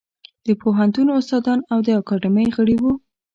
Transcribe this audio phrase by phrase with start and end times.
[0.47, 2.93] د پوهنتون استادان او د اکاډمۍ غړي وو.